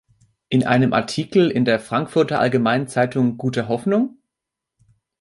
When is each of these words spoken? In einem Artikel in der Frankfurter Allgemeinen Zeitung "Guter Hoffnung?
In 0.49 0.63
einem 0.65 0.93
Artikel 0.93 1.51
in 1.51 1.63
der 1.63 1.79
Frankfurter 1.79 2.39
Allgemeinen 2.39 2.87
Zeitung 2.87 3.37
"Guter 3.37 3.67
Hoffnung? 3.67 4.17